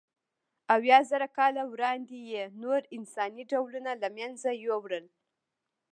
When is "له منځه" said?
4.01-4.49